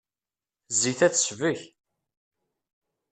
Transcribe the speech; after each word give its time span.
Zzit-a 0.71 1.07
tesbek. 1.13 1.59